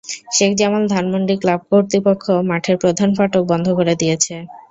[0.35, 4.35] Sheikh Jamal Dhanmondi club কর্তৃপক্ষ মাঠের প্রধান ফটক বন্ধ করে দিয়েছে।